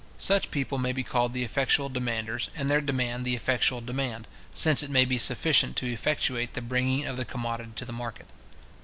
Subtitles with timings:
[0.17, 4.81] Such people may be called the effectual demanders, and their demand the effectual demand; since
[4.81, 8.25] it maybe sufficient to effectuate the bringing of the commodity to market.